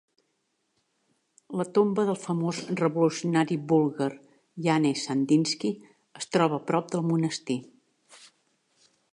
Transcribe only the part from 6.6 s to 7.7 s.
prop del monestir.